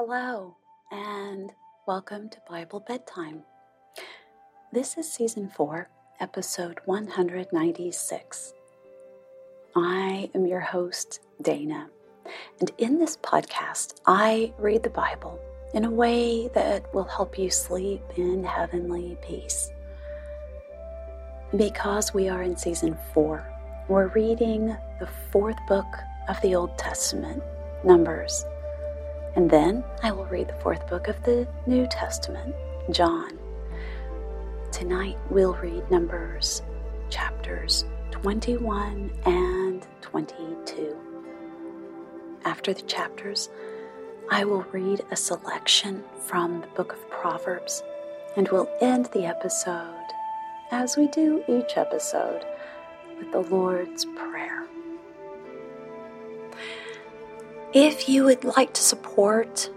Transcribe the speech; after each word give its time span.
Hello, 0.00 0.54
and 0.92 1.50
welcome 1.88 2.28
to 2.28 2.38
Bible 2.48 2.78
Bedtime. 2.78 3.42
This 4.72 4.96
is 4.96 5.12
Season 5.12 5.48
4, 5.48 5.90
Episode 6.20 6.78
196. 6.84 8.52
I 9.74 10.30
am 10.36 10.46
your 10.46 10.60
host, 10.60 11.18
Dana, 11.42 11.88
and 12.60 12.70
in 12.78 13.00
this 13.00 13.16
podcast, 13.16 13.94
I 14.06 14.52
read 14.56 14.84
the 14.84 14.90
Bible 14.90 15.36
in 15.74 15.84
a 15.84 15.90
way 15.90 16.46
that 16.54 16.94
will 16.94 17.02
help 17.02 17.36
you 17.36 17.50
sleep 17.50 18.02
in 18.14 18.44
heavenly 18.44 19.18
peace. 19.20 19.68
Because 21.56 22.14
we 22.14 22.28
are 22.28 22.44
in 22.44 22.56
Season 22.56 22.96
4, 23.14 23.44
we're 23.88 24.06
reading 24.14 24.76
the 25.00 25.08
fourth 25.32 25.58
book 25.66 25.92
of 26.28 26.40
the 26.42 26.54
Old 26.54 26.78
Testament, 26.78 27.42
Numbers 27.82 28.44
and 29.38 29.48
then 29.48 29.84
I 30.02 30.10
will 30.10 30.24
read 30.24 30.48
the 30.48 30.60
fourth 30.64 30.88
book 30.88 31.06
of 31.06 31.22
the 31.22 31.46
New 31.64 31.86
Testament, 31.86 32.56
John. 32.90 33.38
Tonight 34.72 35.16
we'll 35.30 35.54
read 35.54 35.88
Numbers 35.92 36.60
chapters 37.08 37.84
21 38.10 39.12
and 39.26 39.86
22. 40.00 40.96
After 42.44 42.74
the 42.74 42.82
chapters, 42.82 43.48
I 44.28 44.44
will 44.44 44.66
read 44.72 45.02
a 45.12 45.16
selection 45.16 46.02
from 46.18 46.60
the 46.60 46.66
book 46.74 46.94
of 46.94 47.08
Proverbs 47.08 47.84
and 48.36 48.48
we'll 48.48 48.68
end 48.80 49.06
the 49.12 49.24
episode, 49.24 50.04
as 50.72 50.96
we 50.96 51.06
do 51.06 51.44
each 51.46 51.76
episode, 51.76 52.44
with 53.16 53.30
the 53.30 53.42
Lord's 53.42 54.04
If 57.80 58.08
you 58.08 58.24
would 58.24 58.42
like 58.42 58.74
to 58.74 58.82
support 58.82 59.70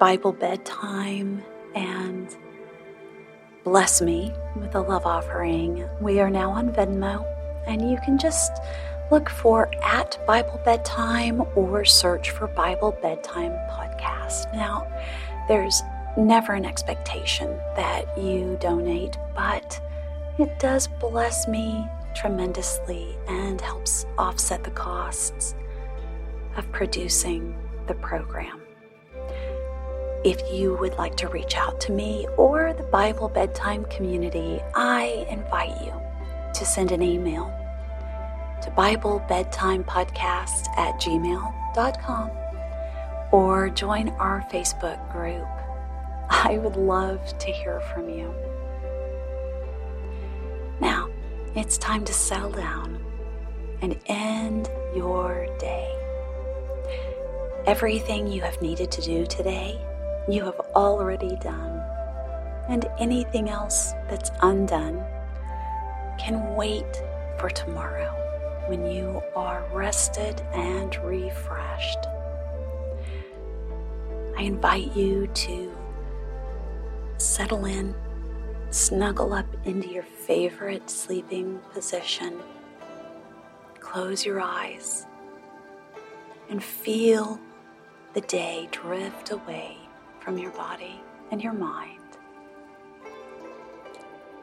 Bible 0.00 0.32
Bedtime 0.32 1.42
and 1.74 2.34
bless 3.62 4.00
me 4.00 4.32
with 4.56 4.74
a 4.74 4.80
love 4.80 5.04
offering, 5.04 5.86
we 6.00 6.18
are 6.18 6.30
now 6.30 6.50
on 6.50 6.72
Venmo, 6.72 7.26
and 7.66 7.90
you 7.90 7.98
can 8.02 8.16
just 8.16 8.52
look 9.10 9.28
for 9.28 9.70
at 9.82 10.18
Bible 10.26 10.62
Bedtime 10.64 11.42
or 11.56 11.84
search 11.84 12.30
for 12.30 12.46
Bible 12.46 12.96
Bedtime 13.02 13.52
Podcast. 13.68 14.50
Now, 14.54 14.90
there's 15.48 15.82
never 16.16 16.54
an 16.54 16.64
expectation 16.64 17.54
that 17.76 18.16
you 18.16 18.56
donate, 18.62 19.18
but 19.36 19.78
it 20.38 20.58
does 20.58 20.88
bless 20.88 21.46
me 21.46 21.86
tremendously 22.14 23.14
and 23.28 23.60
helps 23.60 24.06
offset 24.16 24.64
the 24.64 24.70
costs 24.70 25.54
of 26.56 26.70
producing 26.72 27.56
the 27.86 27.94
program. 27.94 28.60
If 30.24 30.40
you 30.52 30.76
would 30.76 30.94
like 30.94 31.16
to 31.16 31.28
reach 31.28 31.56
out 31.56 31.80
to 31.82 31.92
me 31.92 32.28
or 32.36 32.72
the 32.74 32.84
Bible 32.84 33.28
Bedtime 33.28 33.84
community, 33.86 34.60
I 34.74 35.26
invite 35.28 35.80
you 35.84 35.92
to 36.54 36.64
send 36.64 36.92
an 36.92 37.02
email 37.02 37.46
to 38.62 38.70
Bible 38.70 39.20
Bedtime 39.28 39.82
Podcast 39.82 40.68
at 40.78 40.94
gmail.com 41.00 42.30
or 43.32 43.68
join 43.70 44.10
our 44.10 44.46
Facebook 44.52 45.10
group. 45.10 45.48
I 46.30 46.58
would 46.58 46.76
love 46.76 47.36
to 47.38 47.46
hear 47.50 47.80
from 47.92 48.08
you. 48.08 48.32
Now, 50.80 51.08
it's 51.56 51.76
time 51.78 52.04
to 52.04 52.12
settle 52.12 52.52
down 52.52 53.04
and 53.80 53.98
end 54.06 54.68
your 54.94 55.46
day. 55.58 56.01
Everything 57.64 58.26
you 58.26 58.40
have 58.40 58.60
needed 58.60 58.90
to 58.90 59.00
do 59.00 59.24
today, 59.24 59.80
you 60.28 60.44
have 60.44 60.58
already 60.74 61.36
done. 61.36 61.80
And 62.68 62.88
anything 62.98 63.48
else 63.48 63.92
that's 64.10 64.32
undone 64.42 65.04
can 66.18 66.56
wait 66.56 67.02
for 67.38 67.50
tomorrow 67.50 68.10
when 68.66 68.84
you 68.90 69.22
are 69.36 69.64
rested 69.72 70.40
and 70.52 70.96
refreshed. 71.04 71.98
I 74.36 74.42
invite 74.42 74.96
you 74.96 75.28
to 75.28 75.72
settle 77.18 77.64
in, 77.66 77.94
snuggle 78.70 79.32
up 79.32 79.46
into 79.64 79.88
your 79.88 80.02
favorite 80.02 80.90
sleeping 80.90 81.60
position, 81.72 82.40
close 83.78 84.26
your 84.26 84.40
eyes, 84.40 85.06
and 86.50 86.62
feel 86.62 87.38
the 88.14 88.20
day 88.22 88.68
drift 88.70 89.30
away 89.30 89.76
from 90.20 90.36
your 90.36 90.50
body 90.50 91.00
and 91.30 91.42
your 91.42 91.54
mind 91.54 91.98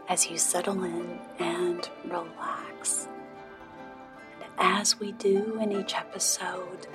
as 0.07 0.27
you 0.27 0.39
settle 0.39 0.83
in 0.83 1.19
and 1.37 1.87
relax. 2.05 3.07
And 4.41 4.51
as 4.57 4.99
we 4.99 5.11
do 5.13 5.59
in 5.61 5.71
each 5.71 5.93
episode, 5.93 6.87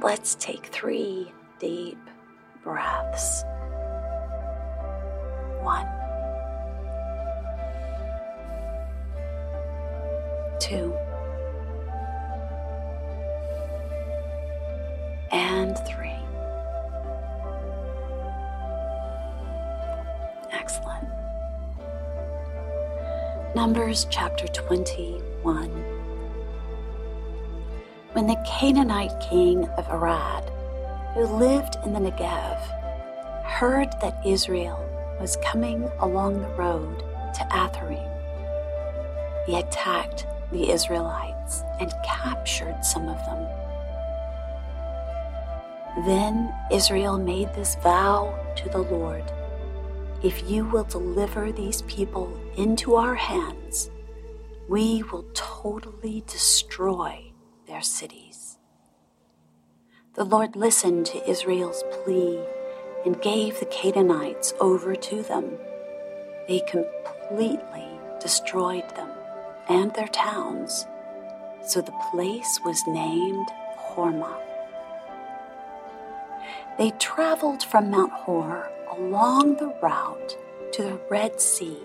let's 0.00 0.36
take 0.36 0.66
three 0.66 1.32
deep 1.58 1.98
breaths. 2.62 3.42
One, 5.60 5.88
two, 10.60 10.96
and 15.76 15.86
three. 15.86 16.12
Excellent. 20.52 21.08
Numbers 23.54 24.06
chapter 24.10 24.46
21. 24.48 25.68
When 28.12 28.26
the 28.26 28.42
Canaanite 28.46 29.20
king 29.20 29.68
of 29.70 29.86
Arad, 29.90 30.50
who 31.14 31.24
lived 31.24 31.76
in 31.84 31.92
the 31.92 32.00
Negev, 32.00 32.58
heard 33.44 33.90
that 34.00 34.20
Israel 34.24 34.82
was 35.20 35.36
coming 35.44 35.90
along 36.00 36.40
the 36.40 36.48
road 36.50 37.00
to 37.34 37.40
Atharim, 37.50 38.12
he 39.46 39.56
attacked 39.56 40.26
the 40.52 40.70
Israelites 40.70 41.62
and 41.80 41.92
captured 42.04 42.84
some 42.84 43.08
of 43.08 43.16
them. 43.26 43.55
Then 46.04 46.52
Israel 46.70 47.16
made 47.16 47.54
this 47.54 47.74
vow 47.76 48.34
to 48.56 48.68
the 48.68 48.82
Lord 48.82 49.24
If 50.22 50.48
you 50.50 50.66
will 50.66 50.84
deliver 50.84 51.52
these 51.52 51.82
people 51.82 52.30
into 52.56 52.96
our 52.96 53.14
hands, 53.14 53.90
we 54.68 55.02
will 55.04 55.24
totally 55.32 56.22
destroy 56.26 57.32
their 57.66 57.82
cities. 57.82 58.58
The 60.14 60.24
Lord 60.24 60.54
listened 60.56 61.06
to 61.06 61.30
Israel's 61.30 61.82
plea 61.90 62.40
and 63.06 63.20
gave 63.22 63.58
the 63.58 63.66
Canaanites 63.66 64.52
over 64.60 64.96
to 64.96 65.22
them. 65.22 65.58
They 66.48 66.60
completely 66.60 67.86
destroyed 68.20 68.88
them 68.96 69.10
and 69.68 69.94
their 69.94 70.08
towns, 70.08 70.86
so 71.66 71.80
the 71.80 71.98
place 72.10 72.60
was 72.64 72.82
named 72.86 73.48
Hormah. 73.78 74.55
They 76.78 76.90
traveled 76.98 77.62
from 77.62 77.90
Mount 77.90 78.12
Hor 78.12 78.70
along 78.90 79.56
the 79.56 79.74
route 79.82 80.36
to 80.72 80.82
the 80.82 81.00
Red 81.08 81.40
Sea 81.40 81.78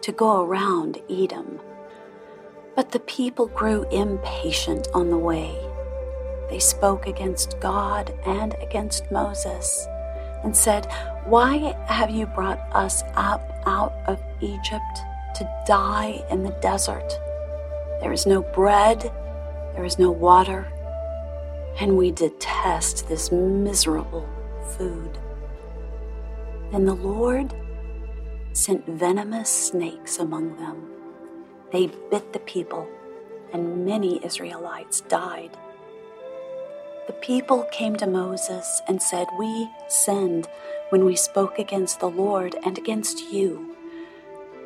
to 0.00 0.12
go 0.12 0.42
around 0.42 1.02
Edom. 1.10 1.60
But 2.74 2.92
the 2.92 3.00
people 3.00 3.48
grew 3.48 3.86
impatient 3.90 4.88
on 4.94 5.10
the 5.10 5.18
way. 5.18 5.54
They 6.48 6.58
spoke 6.58 7.06
against 7.06 7.60
God 7.60 8.14
and 8.24 8.54
against 8.62 9.10
Moses 9.10 9.86
and 10.42 10.56
said, 10.56 10.90
Why 11.26 11.76
have 11.84 12.08
you 12.08 12.24
brought 12.24 12.60
us 12.72 13.02
up 13.14 13.60
out 13.66 13.92
of 14.06 14.22
Egypt 14.40 15.02
to 15.34 15.64
die 15.66 16.24
in 16.30 16.44
the 16.44 16.56
desert? 16.62 17.20
There 18.00 18.12
is 18.12 18.24
no 18.24 18.40
bread, 18.40 19.12
there 19.74 19.84
is 19.84 19.98
no 19.98 20.10
water 20.10 20.72
and 21.78 21.96
we 21.96 22.10
detest 22.10 23.08
this 23.08 23.30
miserable 23.30 24.28
food. 24.76 25.18
Then 26.72 26.84
the 26.84 26.94
Lord 26.94 27.54
sent 28.52 28.86
venomous 28.86 29.48
snakes 29.48 30.18
among 30.18 30.56
them. 30.56 30.90
They 31.70 31.86
bit 32.10 32.32
the 32.32 32.40
people, 32.40 32.88
and 33.52 33.84
many 33.84 34.24
Israelites 34.24 35.02
died. 35.02 35.56
The 37.06 37.12
people 37.14 37.66
came 37.72 37.96
to 37.96 38.06
Moses 38.06 38.82
and 38.88 39.00
said, 39.00 39.28
We 39.38 39.70
sinned 39.88 40.48
when 40.90 41.04
we 41.04 41.16
spoke 41.16 41.58
against 41.58 42.00
the 42.00 42.10
Lord 42.10 42.56
and 42.64 42.76
against 42.76 43.32
you. 43.32 43.76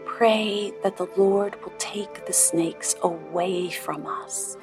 Pray 0.06 0.72
that 0.82 0.96
the 0.96 1.08
Lord 1.16 1.62
will 1.62 1.72
take 1.78 2.26
the 2.26 2.32
snakes 2.32 2.96
away 3.02 3.70
from 3.70 4.06
us. 4.06 4.56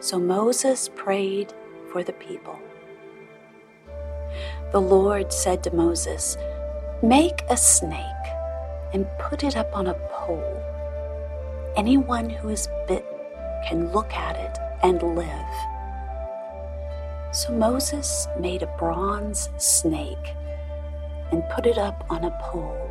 So 0.00 0.18
Moses 0.18 0.90
prayed 0.94 1.52
for 1.90 2.04
the 2.04 2.12
people. 2.12 2.58
the 4.72 4.80
Lord 4.80 5.32
said 5.32 5.64
to 5.64 5.74
Moses, 5.74 6.36
Make 7.02 7.42
a 7.48 7.56
snake 7.56 8.26
and 8.92 9.06
put 9.18 9.42
it 9.42 9.56
up 9.56 9.74
on 9.74 9.86
a 9.86 9.94
pole. 10.10 10.62
Anyone 11.76 12.28
who 12.28 12.50
is 12.50 12.68
bitten 12.86 13.18
can 13.68 13.92
look 13.92 14.12
at 14.12 14.36
it 14.36 14.58
and 14.82 15.02
live. 15.16 15.54
So 17.32 17.52
Moses 17.52 18.28
made 18.38 18.62
a 18.62 18.76
bronze 18.78 19.48
snake 19.56 20.34
and 21.32 21.42
put 21.54 21.66
it 21.66 21.78
up 21.78 22.04
on 22.10 22.24
a 22.24 22.38
pole. 22.42 22.90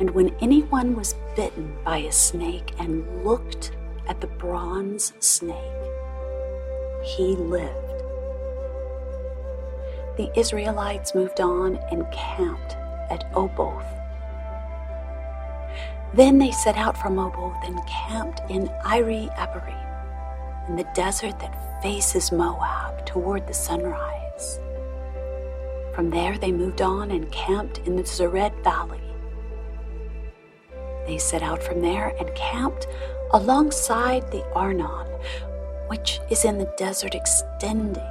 And 0.00 0.10
when 0.10 0.34
anyone 0.40 0.94
was 0.96 1.14
bitten 1.34 1.76
by 1.84 1.98
a 1.98 2.12
snake 2.12 2.72
and 2.78 3.24
looked 3.24 3.72
at 4.08 4.20
the 4.20 4.26
bronze 4.26 5.12
snake, 5.20 5.95
he 7.06 7.36
lived. 7.36 8.02
The 10.16 10.30
Israelites 10.36 11.14
moved 11.14 11.40
on 11.40 11.78
and 11.90 12.10
camped 12.10 12.74
at 13.10 13.30
Oboth. 13.34 13.86
Then 16.14 16.38
they 16.38 16.50
set 16.50 16.76
out 16.76 16.96
from 16.96 17.18
Oboth 17.18 17.62
and 17.64 17.78
camped 17.86 18.40
in 18.50 18.70
Iri 18.92 19.28
Abarim, 19.36 20.68
in 20.68 20.76
the 20.76 20.88
desert 20.94 21.38
that 21.38 21.82
faces 21.82 22.32
Moab 22.32 23.06
toward 23.06 23.46
the 23.46 23.54
sunrise. 23.54 24.58
From 25.94 26.10
there 26.10 26.36
they 26.38 26.52
moved 26.52 26.82
on 26.82 27.10
and 27.10 27.30
camped 27.30 27.78
in 27.86 27.96
the 27.96 28.02
Zered 28.02 28.64
Valley. 28.64 29.00
They 31.06 31.18
set 31.18 31.42
out 31.42 31.62
from 31.62 31.82
there 31.82 32.16
and 32.18 32.34
camped 32.34 32.88
alongside 33.32 34.30
the 34.32 34.44
Arnon, 34.54 35.06
which 35.88 36.20
is 36.30 36.44
in 36.44 36.58
the 36.58 36.72
desert 36.76 37.14
extending 37.14 38.02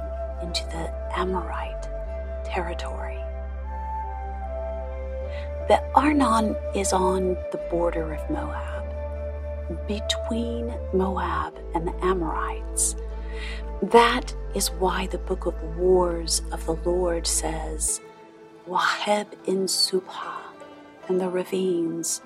into 0.42 0.64
the 0.66 0.92
Amorite 1.14 1.88
territory. 2.44 3.18
The 5.68 5.82
Arnon 5.94 6.54
is 6.74 6.92
on 6.92 7.36
the 7.50 7.60
border 7.70 8.14
of 8.14 8.30
Moab, 8.30 8.84
between 9.88 10.72
Moab 10.92 11.58
and 11.74 11.88
the 11.88 12.04
Amorites. 12.04 12.94
That 13.82 14.34
is 14.54 14.70
why 14.70 15.08
the 15.08 15.18
book 15.18 15.46
of 15.46 15.76
Wars 15.76 16.42
of 16.52 16.64
the 16.66 16.76
Lord 16.76 17.26
says, 17.26 18.00
Waheb 18.68 19.26
in 19.46 19.66
Suphah, 19.66 20.40
and 21.08 21.20
the 21.20 21.28
ravines, 21.28 22.22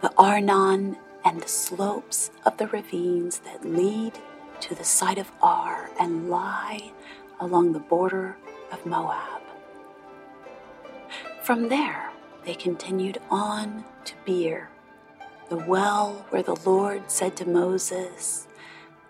the 0.00 0.12
Arnon 0.16 0.96
and 1.24 1.42
the 1.42 1.48
slopes 1.48 2.30
of 2.44 2.56
the 2.56 2.68
ravines 2.68 3.40
that 3.40 3.64
lead 3.64 4.12
to 4.60 4.74
the 4.74 4.84
site 4.84 5.18
of 5.18 5.30
Ar 5.42 5.90
and 6.00 6.28
lie 6.28 6.92
along 7.40 7.72
the 7.72 7.78
border 7.78 8.36
of 8.72 8.84
Moab. 8.86 9.42
From 11.42 11.68
there, 11.68 12.10
they 12.44 12.54
continued 12.54 13.18
on 13.30 13.84
to 14.04 14.14
Beer, 14.24 14.68
the 15.48 15.56
well 15.56 16.26
where 16.30 16.42
the 16.42 16.56
Lord 16.64 17.10
said 17.10 17.36
to 17.36 17.48
Moses, 17.48 18.48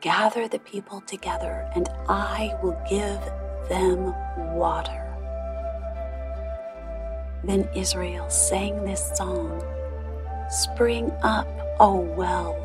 Gather 0.00 0.46
the 0.48 0.58
people 0.58 1.00
together, 1.02 1.70
and 1.74 1.88
I 2.08 2.54
will 2.62 2.80
give 2.88 3.20
them 3.68 4.14
water. 4.54 5.02
Then 7.44 7.68
Israel 7.74 8.28
sang 8.28 8.84
this 8.84 9.10
song 9.14 9.62
Spring 10.50 11.10
up, 11.22 11.48
O 11.80 12.00
well, 12.00 12.56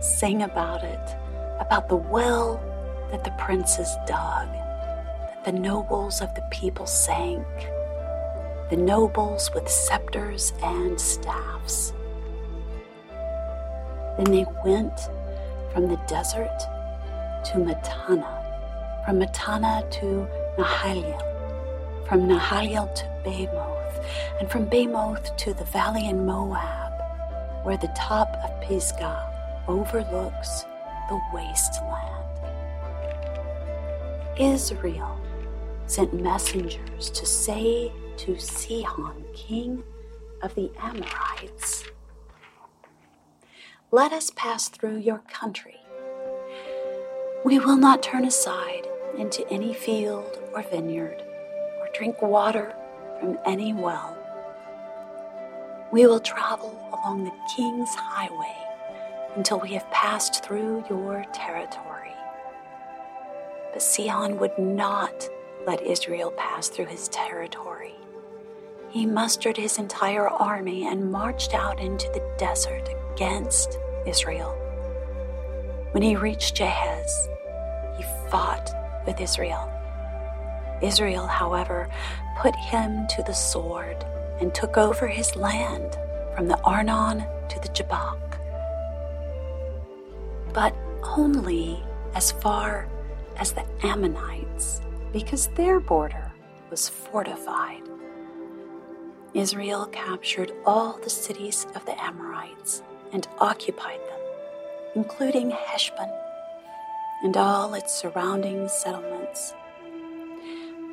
sing 0.00 0.42
about 0.42 0.82
it, 0.82 1.16
about 1.60 1.88
the 1.88 1.96
well 1.96 2.60
that 3.10 3.24
the 3.24 3.30
princes 3.32 3.94
dug, 4.06 4.48
that 4.48 5.44
the 5.44 5.52
nobles 5.52 6.20
of 6.20 6.34
the 6.34 6.42
people 6.50 6.86
sank, 6.86 7.46
the 8.70 8.76
nobles 8.76 9.50
with 9.54 9.68
scepters 9.68 10.52
and 10.62 11.00
staffs. 11.00 11.92
Then 14.16 14.30
they 14.32 14.46
went 14.64 15.08
from 15.72 15.88
the 15.88 16.00
desert 16.06 16.58
to 17.46 17.54
Mattanah, 17.54 19.04
from 19.04 19.20
Mattanah 19.20 19.90
to 19.92 20.28
Nahaliel, 20.58 22.08
from 22.08 22.28
Nahaliel 22.28 22.94
to 22.94 23.04
Bamoth, 23.24 24.04
and 24.40 24.50
from 24.50 24.66
Bamoth 24.66 25.36
to 25.36 25.54
the 25.54 25.64
valley 25.64 26.08
in 26.08 26.26
Moab, 26.26 26.92
where 27.64 27.76
the 27.76 27.92
top 27.96 28.36
of 28.44 28.60
Pisgah 28.60 29.24
overlooks 29.68 30.64
the 31.08 31.20
wasteland. 31.32 32.24
Israel 34.38 35.18
sent 35.86 36.12
messengers 36.14 37.10
to 37.10 37.26
say 37.26 37.90
to 38.18 38.38
Sihon, 38.38 39.24
king 39.34 39.82
of 40.42 40.54
the 40.54 40.70
Amorites, 40.80 41.84
let 43.90 44.12
us 44.12 44.30
pass 44.36 44.68
through 44.68 44.98
your 44.98 45.22
country. 45.32 45.80
We 47.44 47.58
will 47.58 47.76
not 47.76 48.02
turn 48.02 48.24
aside 48.24 48.86
into 49.16 49.48
any 49.48 49.72
field 49.72 50.38
or 50.52 50.62
vineyard 50.62 51.22
or 51.80 51.88
drink 51.94 52.20
water 52.20 52.74
from 53.18 53.38
any 53.46 53.72
well. 53.72 54.16
We 55.90 56.06
will 56.06 56.20
travel 56.20 56.78
along 56.92 57.24
the 57.24 57.32
king's 57.56 57.94
highway 57.94 58.67
until 59.36 59.60
we 59.60 59.70
have 59.70 59.90
passed 59.90 60.44
through 60.44 60.84
your 60.88 61.24
territory. 61.32 62.12
But 63.72 63.82
Sihon 63.82 64.38
would 64.38 64.58
not 64.58 65.28
let 65.66 65.82
Israel 65.82 66.30
pass 66.32 66.68
through 66.68 66.86
his 66.86 67.08
territory. 67.08 67.94
He 68.90 69.04
mustered 69.04 69.56
his 69.56 69.78
entire 69.78 70.28
army 70.28 70.86
and 70.86 71.12
marched 71.12 71.54
out 71.54 71.78
into 71.78 72.08
the 72.08 72.34
desert 72.38 72.88
against 73.12 73.78
Israel. 74.06 74.52
When 75.92 76.02
he 76.02 76.16
reached 76.16 76.56
Jahaz, 76.56 77.28
he 77.96 78.04
fought 78.30 78.70
with 79.06 79.20
Israel. 79.20 79.70
Israel, 80.82 81.26
however, 81.26 81.88
put 82.38 82.54
him 82.56 83.06
to 83.08 83.22
the 83.24 83.34
sword 83.34 84.04
and 84.40 84.54
took 84.54 84.76
over 84.76 85.06
his 85.06 85.34
land 85.34 85.98
from 86.34 86.46
the 86.46 86.58
Arnon 86.60 87.24
to 87.48 87.60
the 87.60 87.68
Jabbok, 87.68 88.27
but 90.52 90.74
only 91.02 91.82
as 92.14 92.32
far 92.32 92.88
as 93.36 93.52
the 93.52 93.64
Ammonites, 93.82 94.80
because 95.12 95.48
their 95.48 95.80
border 95.80 96.32
was 96.70 96.88
fortified. 96.88 97.82
Israel 99.34 99.86
captured 99.86 100.52
all 100.66 100.98
the 100.98 101.10
cities 101.10 101.66
of 101.74 101.84
the 101.86 102.00
Amorites 102.02 102.82
and 103.12 103.28
occupied 103.38 104.00
them, 104.00 104.20
including 104.94 105.50
Heshbon 105.50 106.10
and 107.22 107.36
all 107.36 107.74
its 107.74 107.92
surrounding 107.92 108.68
settlements. 108.68 109.54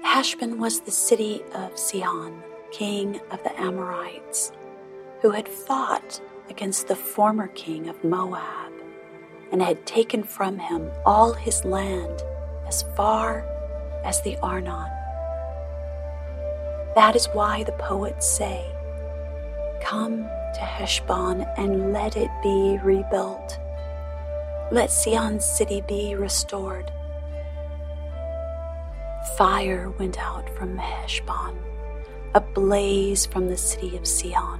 Heshbon 0.04 0.60
was 0.60 0.82
the 0.82 0.92
city 0.92 1.42
of 1.54 1.78
Sihon, 1.78 2.44
king 2.72 3.20
of 3.32 3.42
the 3.44 3.60
Amorites, 3.60 4.52
who 5.22 5.32
had 5.32 5.48
fought 5.48 6.22
against 6.50 6.88
the 6.88 6.96
former 6.96 7.48
king 7.48 7.90
of 7.90 8.04
Moab 8.04 8.75
and 9.56 9.62
had 9.62 9.86
taken 9.86 10.22
from 10.22 10.60
him 10.60 10.92
all 11.06 11.32
his 11.32 11.64
land 11.64 12.22
as 12.68 12.84
far 12.98 13.40
as 14.04 14.22
the 14.24 14.38
Arnon. 14.44 14.90
That 16.94 17.16
is 17.16 17.28
why 17.28 17.64
the 17.64 17.72
poets 17.72 18.28
say, 18.28 18.70
Come 19.82 20.24
to 20.56 20.60
Heshbon 20.60 21.48
and 21.56 21.94
let 21.94 22.18
it 22.18 22.30
be 22.44 22.78
rebuilt. 22.84 23.58
Let 24.74 24.92
Sihon's 24.92 25.46
city 25.46 25.82
be 25.88 26.16
restored. 26.16 26.92
Fire 29.38 29.90
went 29.92 30.20
out 30.20 30.50
from 30.58 30.78
Heshbon, 30.78 31.58
a 32.34 32.42
blaze 32.42 33.26
from 33.26 33.48
the 33.48 33.56
city 33.56 33.96
of 33.96 34.06
Sihon. 34.06 34.60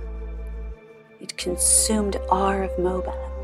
It 1.20 1.36
consumed 1.36 2.16
Ar 2.30 2.64
of 2.64 2.80
Moab, 2.80 3.35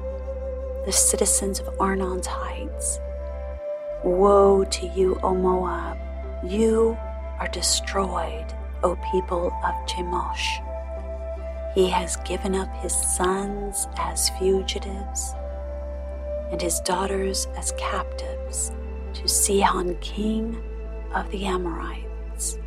the 0.86 0.92
citizens 0.92 1.60
of 1.60 1.80
Arnon's 1.80 2.26
heights. 2.26 3.00
Woe 4.04 4.64
to 4.64 4.88
you, 4.88 5.20
O 5.22 5.36
Moab! 5.36 5.98
You 6.44 6.98
are 7.40 7.48
destroyed 7.48 8.46
O 8.84 8.98
people 9.12 9.54
of 9.64 9.76
Chemosh. 9.86 10.60
He 11.76 11.88
has 11.90 12.16
given 12.18 12.56
up 12.56 12.76
his 12.78 12.96
sons 12.96 13.88
as 13.98 14.30
fugitives 14.32 15.36
and 16.52 16.60
his 16.60 16.80
daughters 16.80 17.48
as 17.56 17.74
captives 17.78 18.72
to 19.14 19.28
Sihon, 19.28 19.96
king 20.02 20.62
of 21.14 21.30
the 21.30 21.46
Amorites. 21.46 22.58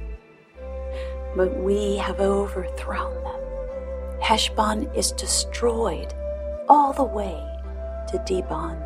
But 1.35 1.56
we 1.56 1.97
have 1.97 2.21
overthrown 2.21 3.14
them. 3.25 4.21
Heshbon 4.21 4.88
is 4.94 5.11
destroyed 5.11 6.14
all 6.68 6.92
the 6.92 7.02
way 7.02 7.53
to 8.14 8.21
Dibon. 8.21 8.80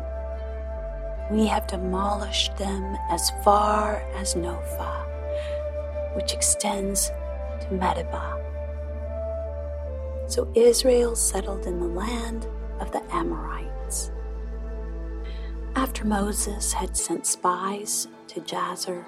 We 1.31 1.45
have 1.47 1.67
demolished 1.67 2.57
them 2.57 2.97
as 3.09 3.31
far 3.43 4.03
as 4.15 4.35
Nophah 4.35 5.09
which 6.13 6.33
extends 6.33 7.11
to 7.61 7.67
Medeba. 7.71 8.37
So 10.27 10.51
Israel 10.55 11.15
settled 11.15 11.65
in 11.65 11.79
the 11.79 11.87
land 11.87 12.47
of 12.79 12.91
the 12.91 13.01
Amorites. 13.13 14.11
After 15.75 16.05
Moses 16.05 16.73
had 16.73 16.97
sent 16.97 17.25
spies 17.25 18.07
to 18.27 18.41
Jazer, 18.41 19.05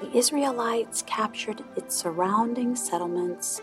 the 0.00 0.16
Israelites 0.16 1.02
captured 1.02 1.64
its 1.76 1.96
surrounding 1.96 2.76
settlements 2.76 3.60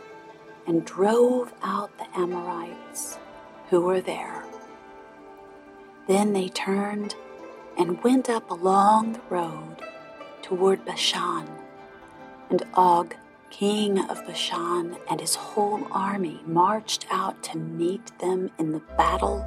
and 0.67 0.85
drove 0.85 1.53
out 1.63 1.97
the 1.97 2.19
Amorites 2.19 3.17
who 3.69 3.81
were 3.81 4.01
there. 4.01 4.34
Then 6.07 6.33
they 6.33 6.49
turned 6.49 7.15
and 7.77 8.03
went 8.03 8.29
up 8.29 8.49
along 8.51 9.13
the 9.13 9.21
road 9.29 9.77
toward 10.41 10.85
Bashan, 10.85 11.49
and 12.49 12.63
Og, 12.75 13.15
king 13.49 13.99
of 13.99 14.25
Bashan, 14.27 14.97
and 15.09 15.19
his 15.19 15.35
whole 15.35 15.87
army 15.91 16.41
marched 16.45 17.07
out 17.09 17.41
to 17.43 17.57
meet 17.57 18.17
them 18.19 18.51
in 18.59 18.71
the 18.71 18.81
battle 18.97 19.39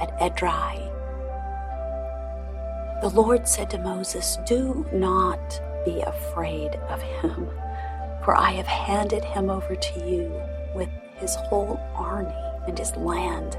at 0.00 0.18
Edrei. 0.18 0.90
The 3.00 3.10
Lord 3.10 3.46
said 3.46 3.70
to 3.70 3.78
Moses, 3.78 4.38
Do 4.46 4.84
not 4.92 5.60
be 5.84 6.00
afraid 6.00 6.74
of 6.88 7.00
him, 7.00 7.48
for 8.24 8.36
I 8.36 8.50
have 8.52 8.66
handed 8.66 9.24
him 9.24 9.48
over 9.48 9.76
to 9.76 10.06
you 10.06 10.32
with 10.74 10.88
his 11.16 11.36
whole 11.36 11.80
army 11.94 12.34
and 12.66 12.76
his 12.78 12.94
land. 12.96 13.56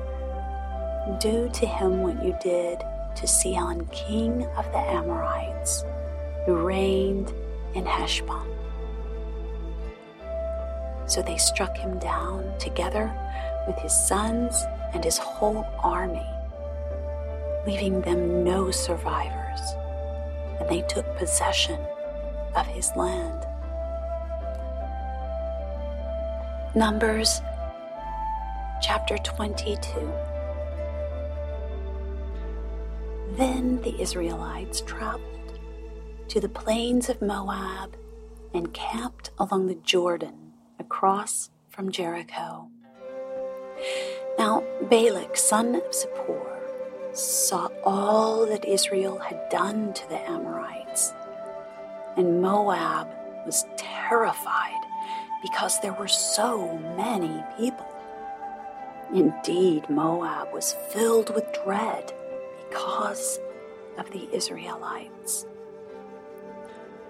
Do 1.19 1.49
to 1.53 1.65
him 1.65 2.01
what 2.01 2.23
you 2.23 2.37
did 2.41 2.79
to 3.15 3.27
Sihon, 3.27 3.87
king 3.87 4.45
of 4.55 4.65
the 4.71 4.77
Amorites, 4.77 5.83
who 6.45 6.55
reigned 6.55 7.33
in 7.73 7.85
Heshbon. 7.85 8.47
So 11.07 11.23
they 11.23 11.37
struck 11.37 11.75
him 11.75 11.97
down 11.97 12.53
together 12.59 13.11
with 13.65 13.77
his 13.79 13.93
sons 13.93 14.63
and 14.93 15.03
his 15.03 15.17
whole 15.17 15.65
army, 15.83 16.25
leaving 17.65 18.01
them 18.01 18.43
no 18.43 18.69
survivors, 18.69 19.61
and 20.59 20.69
they 20.69 20.83
took 20.83 21.17
possession 21.17 21.79
of 22.55 22.67
his 22.67 22.91
land. 22.95 23.45
Numbers 26.75 27.41
chapter 28.81 29.17
22. 29.17 30.30
Then 33.41 33.81
the 33.81 33.99
Israelites 33.99 34.81
traveled 34.81 35.57
to 36.27 36.39
the 36.39 36.47
plains 36.47 37.09
of 37.09 37.23
Moab 37.23 37.97
and 38.53 38.71
camped 38.71 39.31
along 39.39 39.65
the 39.65 39.81
Jordan 39.83 40.53
across 40.77 41.49
from 41.67 41.91
Jericho. 41.91 42.67
Now 44.37 44.63
Balak, 44.91 45.35
son 45.35 45.73
of 45.73 45.81
Zippor, 45.89 47.17
saw 47.17 47.69
all 47.83 48.45
that 48.45 48.63
Israel 48.63 49.17
had 49.17 49.49
done 49.49 49.91
to 49.95 50.07
the 50.07 50.19
Amorites, 50.29 51.11
and 52.17 52.43
Moab 52.43 53.07
was 53.47 53.65
terrified 53.75 54.85
because 55.41 55.79
there 55.79 55.93
were 55.93 56.07
so 56.07 56.77
many 56.95 57.43
people. 57.57 57.91
Indeed, 59.11 59.89
Moab 59.89 60.53
was 60.53 60.73
filled 60.91 61.33
with 61.33 61.51
dread 61.65 62.13
because 62.71 63.37
of 63.97 64.09
the 64.11 64.33
Israelites. 64.33 65.45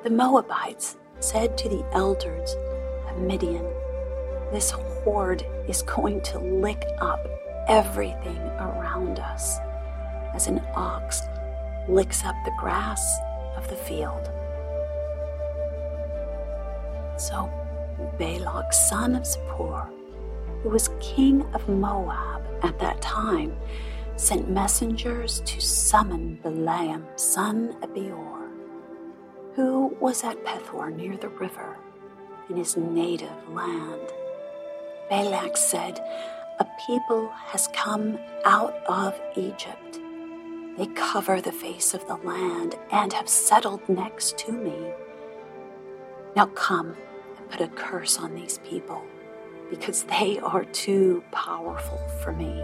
The 0.04 0.10
Moabites 0.10 0.98
said 1.20 1.56
to 1.60 1.70
the 1.70 1.86
elders 1.94 2.56
of 3.08 3.20
Midian, 3.20 3.66
This 4.52 4.72
horde 4.72 5.46
is 5.68 5.84
going 5.84 6.22
to 6.22 6.40
lick 6.40 6.84
up 6.98 7.28
everything 7.68 8.40
around 8.60 9.20
us, 9.20 9.60
as 10.34 10.48
an 10.48 10.62
ox 10.74 11.22
licks 11.88 12.26
up 12.26 12.36
the 12.44 12.56
grass 12.58 13.20
of 13.56 13.68
the 13.70 13.76
field. 13.76 14.32
So 17.18 17.52
Balak, 18.18 18.74
son 18.74 19.14
of 19.14 19.24
Zippor, 19.24 19.88
who 20.64 20.70
was 20.70 20.90
king 21.00 21.44
of 21.54 21.70
Moab 21.70 22.42
at 22.64 22.80
that 22.80 23.00
time, 23.00 23.56
sent 24.22 24.48
messengers 24.48 25.42
to 25.46 25.60
summon 25.60 26.38
Balaam, 26.44 27.04
son 27.16 27.76
of 27.82 27.92
Beor, 27.96 28.52
who 29.56 29.88
was 30.00 30.24
at 30.24 30.46
Pethor 30.46 30.96
near 30.96 31.18
the 31.18 31.30
river 31.30 31.76
in 32.48 32.56
his 32.56 32.78
native 32.78 33.50
land. 33.50 34.14
Balak 35.10 35.58
said, 35.58 36.00
A 36.60 36.68
people 36.86 37.30
has 37.30 37.68
come 37.74 38.20
out 38.46 38.76
of 38.88 39.20
Egypt. 39.36 40.00
They 40.78 40.86
cover 40.94 41.42
the 41.42 41.52
face 41.52 41.96
of 41.96 42.08
the 42.08 42.18
land 42.18 42.76
and 42.92 43.12
have 43.14 43.28
settled 43.28 43.82
next 43.90 44.38
to 44.40 44.52
me. 44.52 44.92
Now 46.36 46.46
come 46.46 46.96
and 47.38 47.50
put 47.50 47.62
a 47.62 47.70
curse 47.70 48.20
on 48.20 48.36
these 48.36 48.60
people 48.60 49.02
because 49.72 50.04
they 50.04 50.38
are 50.40 50.66
too 50.66 51.24
powerful 51.32 51.98
for 52.22 52.34
me. 52.34 52.64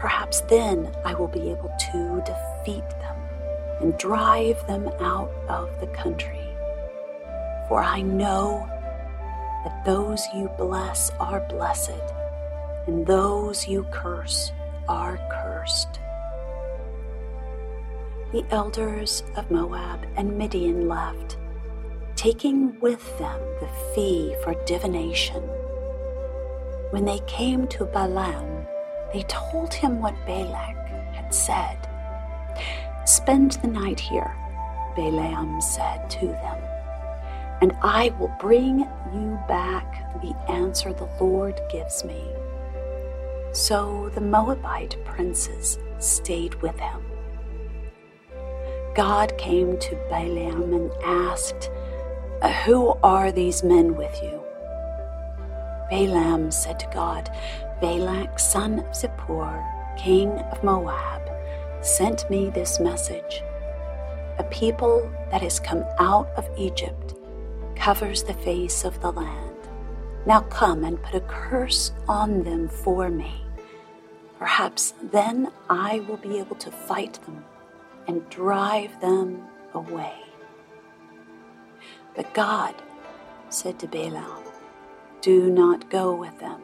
Perhaps 0.00 0.40
then 0.42 0.90
I 1.04 1.14
will 1.14 1.28
be 1.28 1.50
able 1.50 1.70
to 1.92 2.22
defeat 2.24 2.88
them 2.88 3.16
and 3.80 3.98
drive 3.98 4.66
them 4.66 4.88
out 4.98 5.30
of 5.48 5.68
the 5.78 5.86
country. 5.88 6.40
For 7.68 7.82
I 7.82 8.00
know 8.00 8.66
that 9.64 9.84
those 9.84 10.26
you 10.34 10.50
bless 10.56 11.10
are 11.20 11.40
blessed, 11.48 12.02
and 12.86 13.06
those 13.06 13.68
you 13.68 13.86
curse 13.90 14.52
are 14.88 15.18
cursed. 15.30 16.00
The 18.32 18.44
elders 18.50 19.22
of 19.36 19.50
Moab 19.50 20.06
and 20.16 20.38
Midian 20.38 20.88
left, 20.88 21.36
taking 22.16 22.78
with 22.80 23.18
them 23.18 23.40
the 23.60 23.68
fee 23.94 24.34
for 24.42 24.54
divination 24.64 25.42
when 26.90 27.04
they 27.04 27.20
came 27.26 27.68
to 27.68 27.84
Balaam, 27.84 28.49
they 29.12 29.22
told 29.22 29.74
him 29.74 30.00
what 30.00 30.14
Balak 30.26 30.76
had 31.12 31.34
said. 31.34 31.76
Spend 33.04 33.52
the 33.52 33.68
night 33.68 33.98
here, 33.98 34.34
Balaam 34.96 35.60
said 35.60 36.08
to 36.10 36.26
them, 36.26 36.58
and 37.60 37.76
I 37.82 38.14
will 38.18 38.34
bring 38.40 38.80
you 39.12 39.38
back 39.48 40.20
the 40.22 40.34
answer 40.50 40.92
the 40.92 41.08
Lord 41.20 41.60
gives 41.70 42.04
me. 42.04 42.24
So 43.52 44.10
the 44.14 44.20
Moabite 44.20 44.96
princes 45.04 45.78
stayed 45.98 46.54
with 46.62 46.78
him. 46.78 47.02
God 48.94 49.36
came 49.38 49.78
to 49.78 49.96
Balaam 50.08 50.72
and 50.72 50.92
asked, 51.04 51.70
Who 52.64 52.94
are 53.02 53.32
these 53.32 53.62
men 53.62 53.96
with 53.96 54.18
you? 54.22 54.39
Balaam 55.90 56.50
said 56.50 56.78
to 56.80 56.90
God, 56.94 57.30
Balak, 57.80 58.38
son 58.38 58.78
of 58.78 58.86
Zippor, 58.92 59.62
king 59.98 60.30
of 60.30 60.62
Moab, 60.62 61.22
sent 61.82 62.30
me 62.30 62.48
this 62.50 62.78
message. 62.78 63.42
A 64.38 64.44
people 64.44 65.10
that 65.30 65.42
has 65.42 65.60
come 65.60 65.84
out 65.98 66.28
of 66.36 66.48
Egypt 66.56 67.14
covers 67.74 68.22
the 68.22 68.34
face 68.34 68.84
of 68.84 69.00
the 69.00 69.10
land. 69.10 69.56
Now 70.26 70.40
come 70.42 70.84
and 70.84 71.02
put 71.02 71.14
a 71.14 71.20
curse 71.20 71.92
on 72.06 72.42
them 72.42 72.68
for 72.68 73.08
me. 73.08 73.44
Perhaps 74.38 74.94
then 75.10 75.50
I 75.68 76.00
will 76.00 76.18
be 76.18 76.38
able 76.38 76.56
to 76.56 76.70
fight 76.70 77.18
them 77.24 77.44
and 78.06 78.28
drive 78.28 79.00
them 79.00 79.42
away. 79.74 80.14
But 82.14 82.32
God 82.34 82.74
said 83.48 83.78
to 83.80 83.86
Balaam, 83.86 84.39
do 85.20 85.50
not 85.50 85.90
go 85.90 86.14
with 86.14 86.38
them. 86.38 86.62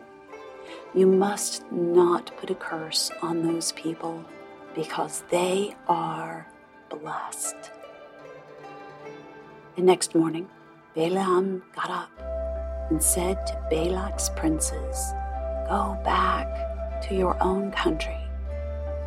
You 0.94 1.06
must 1.06 1.70
not 1.70 2.34
put 2.38 2.50
a 2.50 2.54
curse 2.54 3.10
on 3.20 3.42
those 3.42 3.72
people 3.72 4.24
because 4.74 5.24
they 5.30 5.76
are 5.88 6.46
blessed. 6.88 7.70
The 9.76 9.82
next 9.82 10.14
morning, 10.14 10.48
Balaam 10.94 11.62
got 11.74 11.90
up 11.90 12.10
and 12.90 13.02
said 13.02 13.46
to 13.46 13.68
Balak's 13.70 14.30
princes, 14.30 15.12
Go 15.68 15.98
back 16.04 17.02
to 17.02 17.14
your 17.14 17.36
own 17.42 17.72
country. 17.72 18.20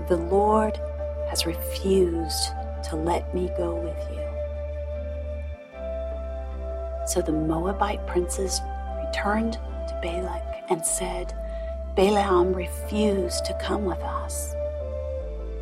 The 0.08 0.18
Lord 0.18 0.78
has 1.30 1.46
refused 1.46 2.50
to 2.84 2.96
let 2.96 3.34
me 3.34 3.50
go 3.58 3.76
with 3.76 3.98
you. 4.12 4.26
So 7.08 7.22
the 7.22 7.32
Moabite 7.32 8.06
princes 8.06 8.62
turned 9.14 9.54
to 9.54 10.00
Balak 10.02 10.64
and 10.70 10.86
said, 10.86 11.34
Balaam 11.96 12.54
refused 12.54 13.46
to 13.46 13.54
come 13.56 13.86
with 13.86 14.00
us. 14.00 14.54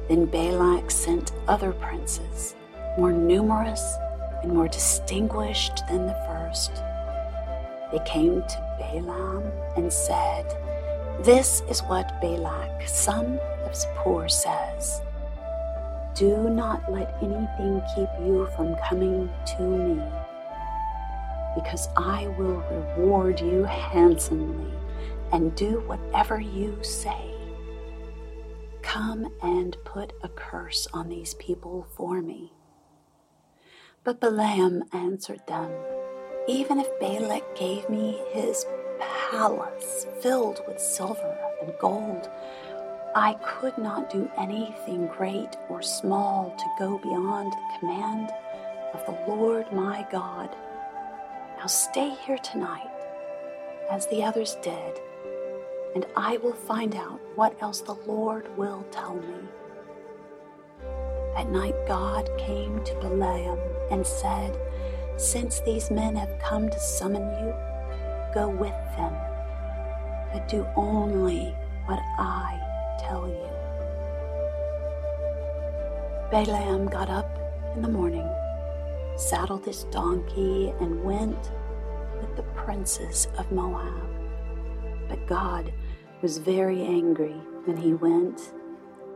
Then 0.08 0.26
Balak 0.26 0.92
sent 0.92 1.32
other 1.48 1.72
princes, 1.72 2.56
more 2.98 3.12
numerous 3.12 3.96
and 4.44 4.54
more 4.54 4.68
distinguished 4.68 5.84
than 5.90 6.08
the 6.08 6.14
first. 6.28 6.72
They 7.92 8.00
came 8.06 8.42
to 8.42 8.76
Balaam 8.80 9.52
and 9.76 9.92
said, 9.92 10.46
This 11.24 11.62
is 11.70 11.82
what 11.82 12.22
Balak, 12.22 12.88
son 12.88 13.40
of 13.66 13.72
Zippor, 13.72 14.30
says. 14.30 15.02
Do 16.14 16.50
not 16.50 16.92
let 16.92 17.16
anything 17.22 17.82
keep 17.96 18.10
you 18.20 18.48
from 18.56 18.76
coming 18.90 19.30
to 19.58 19.62
me, 19.62 20.02
because 21.58 21.90
I 21.98 22.28
will 22.38 22.64
reward 22.70 23.40
you 23.40 23.64
handsomely 23.64 24.72
and 25.32 25.56
do 25.56 25.80
whatever 25.88 26.40
you 26.40 26.78
say. 26.84 27.34
Come 28.84 29.34
and 29.42 29.76
put 29.84 30.14
a 30.22 30.30
curse 30.30 30.88
on 30.94 31.10
these 31.10 31.34
people 31.34 31.88
for 31.96 32.22
me. 32.22 32.54
But 34.04 34.22
Balaam 34.22 34.84
answered 34.94 35.42
them, 35.48 35.72
Even 36.48 36.80
if 36.80 37.00
Balak 37.00 37.56
gave 37.58 37.90
me 37.90 38.20
his 38.30 38.64
palace 39.00 40.06
filled 40.22 40.62
with 40.68 40.80
silver 40.80 41.38
and 41.64 41.74
gold, 41.82 42.30
I 43.16 43.34
could 43.44 43.80
not 43.80 44.12
do 44.12 44.30
anything 44.38 45.08
great 45.08 45.58
or 45.70 45.82
small 45.82 46.56
to 46.56 46.66
go 46.78 47.00
beyond 47.00 47.52
the 47.52 47.80
command 47.80 48.30
of 48.94 49.04
the 49.08 49.34
Lord 49.34 49.72
my 49.74 50.06
God. 50.12 50.56
Now 51.68 51.72
stay 51.72 52.16
here 52.26 52.38
tonight, 52.38 52.90
as 53.92 54.08
the 54.08 54.24
others 54.24 54.56
did, 54.62 55.02
and 55.96 56.06
I 56.16 56.38
will 56.38 56.54
find 56.54 56.96
out 56.96 57.20
what 57.36 57.62
else 57.62 57.82
the 57.82 57.96
Lord 58.08 58.48
will 58.58 58.86
tell 58.90 59.16
me. 59.16 59.36
At 61.36 61.50
night, 61.50 61.76
God 61.86 62.30
came 62.38 62.82
to 62.86 62.94
Balaam 63.02 63.60
and 63.92 64.08
said, 64.08 64.58
Since 65.18 65.60
these 65.60 65.92
men 65.92 66.16
have 66.16 66.40
come 66.40 66.70
to 66.70 66.80
summon 66.80 67.24
you, 67.44 67.54
go 68.34 68.48
with 68.48 68.80
them, 68.96 69.14
but 70.32 70.48
do 70.48 70.66
only 70.78 71.54
what 71.86 72.00
I 72.18 72.98
tell 72.98 73.28
you. 73.28 73.50
Balaam 76.32 76.88
got 76.88 77.10
up 77.10 77.30
in 77.76 77.82
the 77.82 77.90
morning, 77.90 78.26
saddled 79.18 79.66
his 79.66 79.84
donkey, 79.86 80.74
and 80.80 81.04
went 81.04 81.52
with 82.22 82.36
the 82.36 82.44
princes 82.56 83.28
of 83.38 83.52
Moab. 83.52 84.08
But 85.10 85.26
God 85.28 85.74
was 86.22 86.38
very 86.38 86.82
angry 86.82 87.36
when 87.66 87.78
he 87.78 87.94
went, 87.94 88.54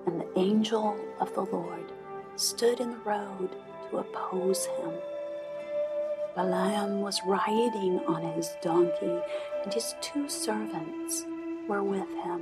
and 0.05 0.19
the 0.19 0.39
angel 0.39 0.97
of 1.19 1.33
the 1.33 1.45
Lord 1.45 1.91
stood 2.35 2.79
in 2.79 2.91
the 2.91 2.97
road 2.97 3.49
to 3.89 3.97
oppose 3.97 4.65
him. 4.65 4.91
Balaam 6.35 7.01
was 7.01 7.21
riding 7.25 7.99
on 8.07 8.23
his 8.33 8.49
donkey, 8.61 9.19
and 9.63 9.73
his 9.73 9.95
two 10.01 10.27
servants 10.27 11.25
were 11.67 11.83
with 11.83 12.09
him. 12.23 12.41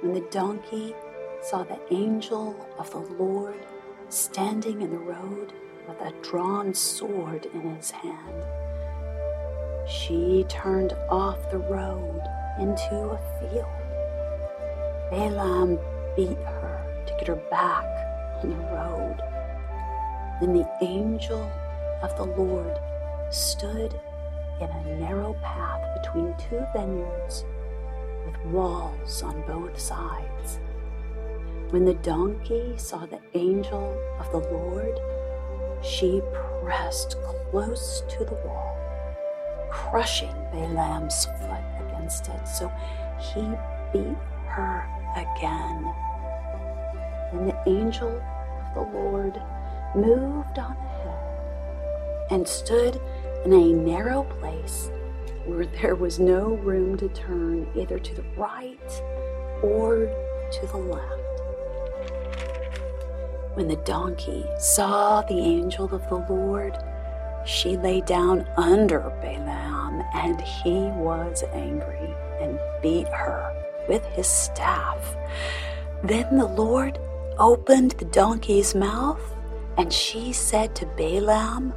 When 0.00 0.12
the 0.12 0.28
donkey 0.30 0.94
saw 1.40 1.62
the 1.62 1.80
angel 1.90 2.54
of 2.78 2.90
the 2.90 2.98
Lord 2.98 3.64
standing 4.08 4.82
in 4.82 4.90
the 4.90 4.98
road 4.98 5.52
with 5.88 6.00
a 6.00 6.12
drawn 6.22 6.74
sword 6.74 7.46
in 7.54 7.74
his 7.74 7.90
hand, 7.90 8.44
she 9.88 10.44
turned 10.48 10.92
off 11.08 11.50
the 11.50 11.58
road 11.58 12.22
into 12.58 12.94
a 12.94 13.20
field. 13.40 13.66
Balaam 15.10 15.78
beat 16.16 16.38
her 16.38 17.04
to 17.06 17.12
get 17.18 17.28
her 17.28 17.42
back 17.50 17.84
on 18.42 18.50
the 18.50 18.56
road. 18.56 19.16
Then 20.40 20.54
the 20.54 20.68
angel 20.80 21.50
of 22.02 22.16
the 22.16 22.24
Lord 22.24 22.78
stood 23.30 23.98
in 24.60 24.68
a 24.70 24.96
narrow 25.00 25.34
path 25.42 26.02
between 26.02 26.34
two 26.38 26.64
vineyards 26.72 27.44
with 28.26 28.52
walls 28.52 29.22
on 29.22 29.42
both 29.46 29.78
sides. 29.78 30.60
When 31.70 31.84
the 31.84 31.94
donkey 31.94 32.74
saw 32.76 33.06
the 33.06 33.20
angel 33.34 33.98
of 34.20 34.30
the 34.30 34.46
Lord, 34.50 34.98
she 35.82 36.22
pressed 36.60 37.16
close 37.50 38.02
to 38.08 38.24
the 38.24 38.34
wall, 38.46 38.76
crushing 39.70 40.34
Balaam's 40.52 41.26
foot 41.26 41.64
against 41.86 42.28
it. 42.28 42.46
So 42.46 42.72
he 43.18 43.42
beat 43.92 44.16
her 44.46 44.86
again. 45.16 45.94
And 47.32 47.48
the 47.48 47.62
angel 47.68 48.08
of 48.08 48.74
the 48.74 48.98
Lord 48.98 49.40
moved 49.94 50.58
on 50.58 50.76
ahead 50.76 52.30
and 52.30 52.46
stood 52.46 53.00
in 53.44 53.52
a 53.52 53.72
narrow 53.72 54.22
place 54.24 54.90
where 55.44 55.66
there 55.66 55.96
was 55.96 56.18
no 56.18 56.54
room 56.56 56.96
to 56.98 57.08
turn 57.08 57.66
either 57.74 57.98
to 57.98 58.14
the 58.14 58.24
right 58.36 59.02
or 59.62 60.06
to 60.52 60.66
the 60.68 60.76
left. 60.76 61.21
When 63.54 63.68
the 63.68 63.76
donkey 63.76 64.44
saw 64.58 65.22
the 65.22 65.38
angel 65.38 65.92
of 65.94 66.08
the 66.08 66.24
Lord, 66.28 66.78
she 67.44 67.76
lay 67.76 68.00
down 68.00 68.46
under 68.56 69.00
Balaam, 69.20 70.02
and 70.14 70.40
he 70.40 70.80
was 70.96 71.44
angry 71.52 72.14
and 72.40 72.58
beat 72.80 73.08
her 73.08 73.52
with 73.88 74.04
his 74.06 74.26
staff. 74.26 75.16
Then 76.02 76.38
the 76.38 76.46
Lord 76.46 76.98
opened 77.38 77.92
the 77.92 78.04
donkey's 78.06 78.74
mouth, 78.74 79.20
and 79.76 79.92
she 79.92 80.32
said 80.32 80.74
to 80.76 80.86
Balaam, 80.86 81.72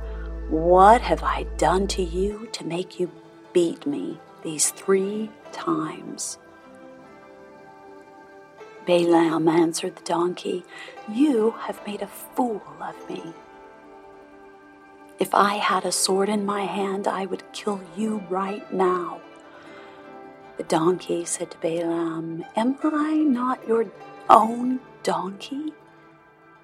What 0.49 1.01
have 1.01 1.23
I 1.23 1.43
done 1.57 1.87
to 1.87 2.03
you 2.03 2.47
to 2.53 2.65
make 2.65 2.99
you 2.99 3.11
beat 3.55 3.87
me 3.87 4.19
these 4.43 4.69
three 4.71 5.29
times. 5.53 6.37
Balaam 8.85 9.47
answered 9.47 9.95
the 9.95 10.03
donkey, 10.03 10.65
You 11.07 11.51
have 11.59 11.85
made 11.85 12.01
a 12.01 12.07
fool 12.07 12.63
of 12.81 13.09
me. 13.09 13.21
If 15.19 15.35
I 15.35 15.55
had 15.55 15.85
a 15.85 15.91
sword 15.91 16.29
in 16.29 16.47
my 16.47 16.63
hand, 16.63 17.07
I 17.07 17.27
would 17.27 17.43
kill 17.53 17.79
you 17.95 18.23
right 18.27 18.73
now. 18.73 19.21
The 20.57 20.63
donkey 20.63 21.23
said 21.23 21.51
to 21.51 21.57
Balaam, 21.59 22.43
Am 22.55 22.77
I 22.81 23.17
not 23.17 23.67
your 23.67 23.85
own 24.31 24.79
donkey, 25.03 25.73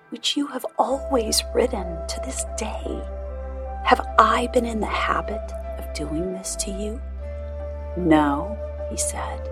which 0.09 0.35
you 0.35 0.47
have 0.47 0.65
always 0.79 1.43
ridden 1.53 2.07
to 2.07 2.19
this 2.25 2.43
day? 2.57 3.01
Have 3.85 4.03
I 4.17 4.47
been 4.51 4.65
in 4.65 4.79
the 4.79 4.87
habit 4.87 5.51
of 5.77 5.93
doing 5.93 6.33
this 6.33 6.55
to 6.57 6.71
you? 6.71 6.99
No, 7.95 8.57
he 8.89 8.97
said. 8.97 9.50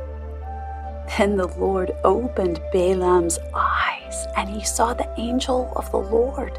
Then 1.17 1.37
the 1.37 1.47
Lord 1.47 1.91
opened 2.03 2.61
Balaam's 2.71 3.39
eyes, 3.53 4.27
and 4.37 4.49
he 4.49 4.63
saw 4.63 4.93
the 4.93 5.09
angel 5.19 5.73
of 5.75 5.91
the 5.91 5.97
Lord 5.97 6.57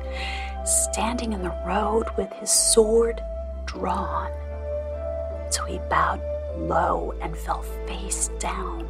standing 0.64 1.32
in 1.32 1.42
the 1.42 1.56
road 1.66 2.06
with 2.16 2.32
his 2.34 2.50
sword 2.50 3.22
drawn. 3.64 4.30
So 5.50 5.64
he 5.64 5.78
bowed 5.88 6.20
low 6.56 7.14
and 7.20 7.36
fell 7.36 7.62
face 7.86 8.28
down. 8.38 8.88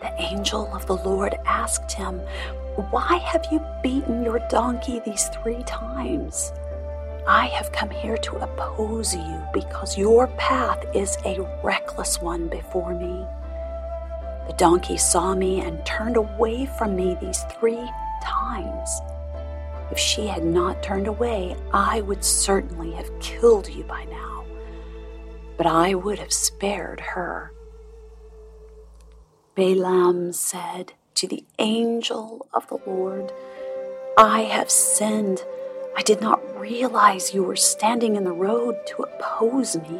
The 0.00 0.12
angel 0.22 0.70
of 0.74 0.86
the 0.86 0.96
Lord 0.96 1.34
asked 1.44 1.92
him, 1.92 2.20
Why 2.90 3.18
have 3.18 3.46
you 3.50 3.60
beaten 3.82 4.22
your 4.22 4.40
donkey 4.48 5.00
these 5.04 5.28
three 5.28 5.62
times? 5.64 6.52
I 7.26 7.46
have 7.46 7.72
come 7.72 7.90
here 7.90 8.16
to 8.18 8.36
oppose 8.36 9.14
you 9.14 9.42
because 9.52 9.98
your 9.98 10.28
path 10.38 10.84
is 10.94 11.18
a 11.24 11.40
reckless 11.62 12.20
one 12.20 12.48
before 12.48 12.94
me. 12.94 13.26
The 14.46 14.54
donkey 14.54 14.96
saw 14.96 15.34
me 15.34 15.60
and 15.60 15.84
turned 15.84 16.16
away 16.16 16.66
from 16.78 16.94
me 16.94 17.16
these 17.20 17.42
three 17.58 17.90
times. 18.22 19.00
If 19.90 19.98
she 19.98 20.26
had 20.26 20.44
not 20.44 20.82
turned 20.82 21.06
away, 21.06 21.56
I 21.72 22.00
would 22.00 22.24
certainly 22.24 22.92
have 22.92 23.18
killed 23.20 23.68
you 23.68 23.84
by 23.84 24.04
now, 24.04 24.44
but 25.56 25.66
I 25.66 25.94
would 25.94 26.18
have 26.18 26.32
spared 26.32 27.00
her. 27.00 27.52
Balaam 29.54 30.32
said 30.32 30.92
to 31.14 31.26
the 31.26 31.44
angel 31.58 32.46
of 32.52 32.66
the 32.68 32.78
Lord, 32.86 33.32
I 34.18 34.42
have 34.42 34.70
sinned 34.70 35.42
I 35.96 36.02
did 36.02 36.20
not 36.20 36.60
realize 36.60 37.32
you 37.32 37.42
were 37.42 37.56
standing 37.56 38.16
in 38.16 38.24
the 38.24 38.32
road 38.32 38.76
to 38.88 39.02
oppose 39.02 39.76
me. 39.76 39.98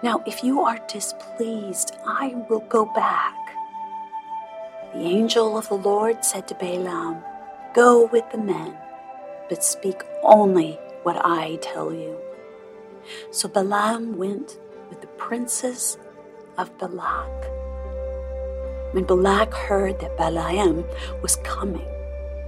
Now, 0.00 0.22
if 0.26 0.44
you 0.44 0.60
are 0.60 0.78
displeased, 0.86 1.96
I 2.06 2.32
will 2.48 2.60
go 2.60 2.86
back. 2.94 3.34
The 4.94 5.00
angel 5.00 5.58
of 5.58 5.68
the 5.68 5.74
Lord 5.74 6.24
said 6.24 6.46
to 6.48 6.54
Balaam, 6.54 7.22
Go 7.74 8.06
with 8.06 8.24
the 8.30 8.38
men, 8.38 8.76
but 9.48 9.64
speak 9.64 10.04
only 10.22 10.78
what 11.02 11.20
I 11.24 11.58
tell 11.62 11.92
you. 11.92 12.16
So 13.32 13.48
Balaam 13.48 14.16
went 14.16 14.60
with 14.88 15.00
the 15.00 15.08
princes 15.18 15.98
of 16.58 16.76
Balak. 16.78 17.50
When 18.92 19.02
Balak 19.02 19.52
heard 19.52 19.98
that 19.98 20.16
Balaam 20.16 20.84
was 21.22 21.36
coming, 21.42 21.86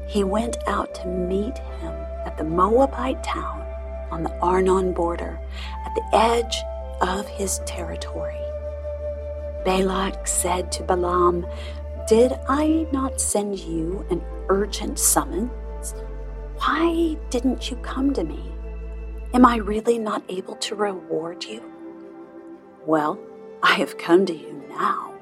he 0.07 0.23
went 0.23 0.57
out 0.69 0.95
to 0.97 1.09
meet 1.09 1.59
him 1.59 1.93
at 2.25 2.39
the 2.39 2.45
Moabite 2.45 3.25
town 3.25 3.67
on 4.13 4.23
the 4.23 4.39
Arnon 4.39 4.93
border 4.93 5.39
at 5.85 5.95
the 5.97 6.17
edge 6.17 6.63
of 7.01 7.27
his 7.29 7.61
territory. 7.67 8.37
Balak 9.65 10.27
said 10.27 10.73
to 10.73 10.83
Balaam, 10.83 11.47
Did 12.09 12.33
I 12.49 12.87
not 12.93 13.21
send 13.21 13.59
you 13.59 14.05
an 14.11 14.23
urgent 14.49 14.99
summons? 14.99 15.95
Why 16.57 17.17
didn't 17.31 17.71
you 17.71 17.77
come 17.79 18.13
to 18.15 18.25
me? 18.25 18.53
Am 19.33 19.47
I 19.47 19.57
really 19.57 19.99
not 19.99 20.23
able 20.29 20.57
to 20.57 20.75
reward 20.75 21.45
you? 21.45 21.63
Well, 22.87 23.19
I 23.63 23.75
have 23.75 23.99
come 23.99 24.27
to 24.27 24.35
you 24.35 24.63
now, 24.69 25.15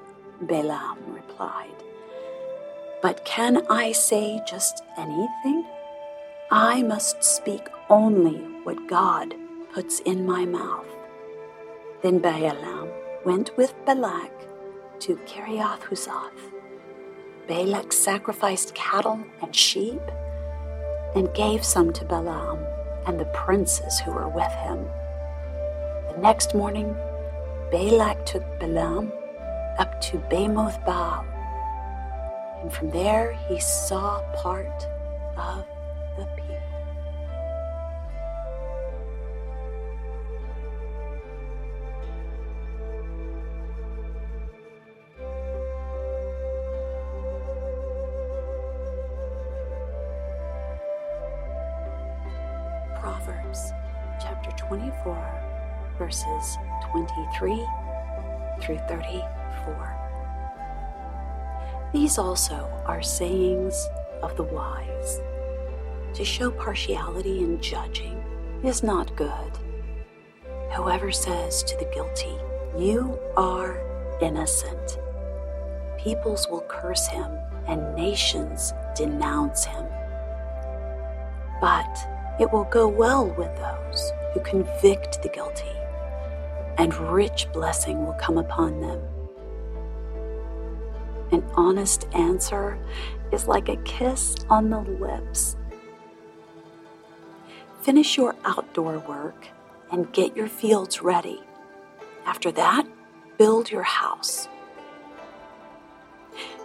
Balaam 0.43 0.99
replied. 1.13 1.75
But 3.03 3.25
can 3.25 3.67
I 3.69 3.93
say 3.93 4.41
just 4.47 4.83
anything? 4.97 5.65
I 6.51 6.83
must 6.83 7.23
speak 7.23 7.69
only 7.91 8.39
what 8.65 8.89
God 8.89 9.35
puts 9.73 10.01
in 10.01 10.25
my 10.27 10.45
mouth. 10.45 10.98
Then 12.03 12.21
Balaam 12.21 12.89
went 13.25 13.57
with 13.57 13.75
Balak 13.85 14.31
to 15.01 15.17
Kiriath 15.27 15.81
Huzoth. 15.81 16.53
Balak 17.49 17.93
sacrificed 17.93 18.75
cattle 18.75 19.21
and 19.43 19.55
sheep 19.55 20.01
and 21.17 21.33
gave 21.35 21.65
some 21.65 21.93
to 21.95 22.05
Balaam 22.05 22.65
and 23.07 23.19
the 23.19 23.25
princes 23.27 23.99
who 23.99 24.13
were 24.13 24.29
with 24.29 24.53
him. 24.53 24.87
The 26.13 26.19
next 26.21 26.55
morning, 26.55 26.95
Balak 27.73 28.25
took 28.25 28.45
Balaam 28.61 29.11
up 29.79 30.01
to 30.03 30.19
Bamoth 30.31 30.85
Baal, 30.85 31.25
and 32.63 32.73
from 32.73 32.91
there 32.91 33.33
he 33.49 33.59
saw 33.59 34.23
part 34.35 34.87
of 35.37 35.65
24, 54.69 55.95
verses 55.99 56.59
23 56.91 57.67
through 58.61 58.79
34. 58.87 59.99
These 61.93 62.19
also 62.19 62.71
are 62.85 63.01
sayings 63.01 63.89
of 64.23 64.37
the 64.37 64.43
wise. 64.43 65.21
To 66.13 66.25
show 66.25 66.51
partiality 66.51 67.39
in 67.39 67.61
judging 67.63 68.23
is 68.63 68.83
not 68.83 69.17
good. 69.17 69.59
Whoever 70.77 71.11
says 71.13 71.63
to 71.63 71.77
the 71.79 71.91
guilty, 71.95 72.37
You 72.79 73.19
are 73.39 73.81
innocent, 74.21 74.99
peoples 75.99 76.47
will 76.51 76.65
curse 76.69 77.07
him 77.07 77.31
and 77.67 77.95
nations 77.95 78.75
denounce 78.95 79.65
him. 79.65 79.87
But 81.59 81.99
it 82.39 82.53
will 82.53 82.65
go 82.65 82.87
well 82.87 83.27
with 83.27 83.55
those 83.57 84.13
who 84.33 84.41
convict 84.41 85.23
the 85.23 85.29
guilty, 85.29 85.65
and 86.77 86.95
rich 87.13 87.49
blessing 87.53 88.05
will 88.05 88.15
come 88.15 88.39
upon 88.39 88.81
them. 88.81 89.01
An 91.31 91.45
honest 91.55 92.07
answer 92.15 92.79
is 93.33 93.47
like 93.47 93.69
a 93.69 93.77
kiss 93.77 94.37
on 94.49 94.71
the 94.71 94.81
lips. 94.81 95.57
Finish 97.83 98.17
your 98.17 98.35
outdoor 98.45 98.99
work 99.01 99.49
and 99.91 100.13
get 100.13 100.37
your 100.37 100.49
fields 100.49 101.03
ready. 101.03 101.41
After 102.27 102.51
that, 102.53 102.87
build 103.39 103.71
your 103.71 103.83
house. 103.83 104.49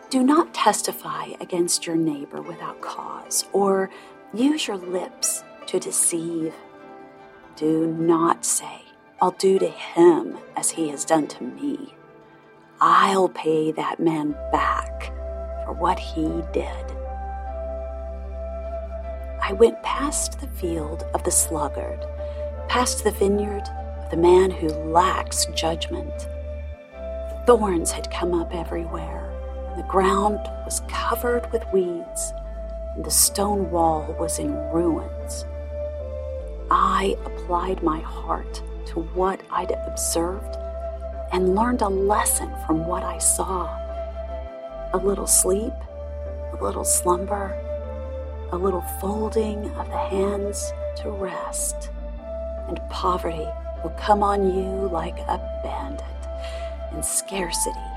Do 0.10 0.24
not 0.24 0.54
testify 0.54 1.30
against 1.40 1.88
your 1.88 1.96
neighbor 1.96 2.42
without 2.42 2.82
cause, 2.82 3.46
or 3.52 3.90
use 4.34 4.68
your 4.68 4.78
lips 4.78 5.44
to 5.68 5.80
deceive. 5.80 6.54
Do 7.56 7.86
not 7.86 8.46
say, 8.46 8.82
I'll 9.22 9.36
do 9.38 9.60
to 9.60 9.70
him 9.70 10.40
as 10.56 10.72
he 10.72 10.90
has 10.90 11.06
done 11.06 11.28
to 11.28 11.44
me. 11.44 11.94
I'll 12.82 13.30
pay 13.30 13.72
that 13.74 14.00
man 14.00 14.32
back 14.52 15.14
for 15.64 15.74
what 15.74 16.00
he 16.00 16.42
did. 16.52 16.92
I 19.40 19.54
went 19.54 19.84
past 19.84 20.40
the 20.40 20.48
field 20.48 21.04
of 21.14 21.24
the 21.24 21.32
sluggard, 21.32 22.04
past 22.68 23.04
the 23.04 23.12
vineyard 23.12 23.70
of 24.04 24.10
the 24.10 24.18
man 24.18 24.50
who 24.50 24.70
lacks 24.70 25.46
judgment. 25.54 26.28
Thorns 27.46 27.92
had 27.92 28.10
come 28.10 28.34
up 28.34 28.56
everywhere, 28.56 29.32
and 29.70 29.78
the 29.78 29.88
ground 29.88 30.40
was 30.66 30.82
covered 30.88 31.52
with 31.52 31.72
weeds, 31.72 32.34
and 32.96 33.06
the 33.06 33.12
stone 33.12 33.70
wall 33.70 34.16
was 34.20 34.40
in 34.40 34.56
ruins. 34.72 35.46
I 37.04 37.18
applied 37.26 37.84
my 37.84 38.00
heart 38.00 38.64
to 38.86 39.02
what 39.02 39.42
I'd 39.52 39.72
observed 39.72 40.56
and 41.34 41.54
learned 41.54 41.82
a 41.82 41.90
lesson 41.90 42.50
from 42.66 42.88
what 42.88 43.04
I 43.04 43.18
saw. 43.18 43.66
A 44.94 45.02
little 45.04 45.28
sleep, 45.28 45.74
a 46.54 46.58
little 46.62 46.86
slumber, 46.86 47.60
a 48.54 48.58
little 48.58 48.86
folding 49.02 49.70
of 49.72 49.90
the 49.90 49.98
hands 49.98 50.72
to 51.02 51.10
rest, 51.10 51.92
and 52.70 52.80
poverty 52.90 53.50
will 53.84 53.96
come 54.00 54.24
on 54.24 54.56
you 54.56 54.88
like 54.88 55.20
a 55.20 55.60
bandit, 55.62 56.06
and 56.94 57.04
scarcity 57.04 57.92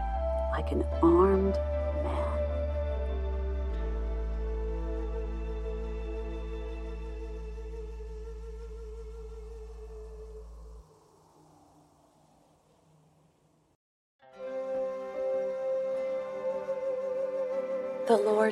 like 0.50 0.72
an 0.72 0.84
armed 1.00 1.56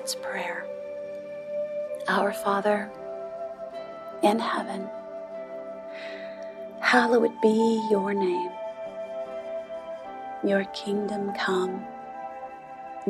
Lord's 0.05 0.17
Prayer. 0.17 0.67
Our 2.09 2.35
Father 2.35 2.91
in 4.23 4.39
heaven, 4.39 4.87
hallowed 6.81 7.33
be 7.41 7.89
your 7.91 8.13
name. 8.13 8.51
Your 10.45 10.65
kingdom 10.75 11.33
come, 11.33 11.87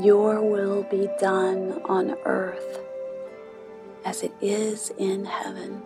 your 0.01 0.41
will 0.41 0.85
be 0.85 1.09
done 1.19 1.83
on 1.87 2.15
earth 2.27 2.79
as 4.05 4.23
it 4.23 4.33
is 4.41 4.93
in 4.97 5.25
heaven. 5.25 5.83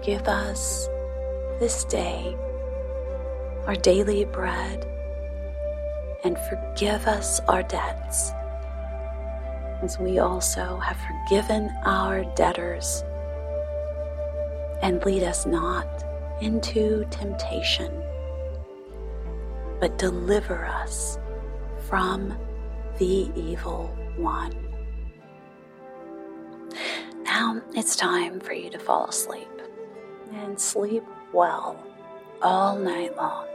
Give 0.00 0.28
us 0.28 0.86
this 1.58 1.82
day 1.82 2.36
our 3.66 3.74
daily 3.74 4.26
bread 4.26 4.86
and 6.22 6.38
forgive 6.38 7.08
us 7.08 7.40
our 7.48 7.64
debts, 7.64 8.30
as 9.82 9.98
we 9.98 10.18
also 10.18 10.78
have 10.78 10.96
forgiven 10.96 11.70
our 11.84 12.24
debtors. 12.34 13.04
And 14.82 15.04
lead 15.04 15.22
us 15.22 15.46
not 15.46 16.04
into 16.40 17.06
temptation, 17.10 17.92
but 19.80 19.98
deliver 19.98 20.64
us 20.66 21.18
from 21.88 22.36
the 22.98 23.30
evil 23.34 23.86
one. 24.16 24.52
Now 27.24 27.60
it's 27.74 27.96
time 27.96 28.40
for 28.40 28.52
you 28.52 28.70
to 28.70 28.78
fall 28.78 29.06
asleep 29.06 29.48
and 30.32 30.58
sleep 30.58 31.04
well 31.32 31.82
all 32.42 32.76
night 32.78 33.16
long. 33.16 33.46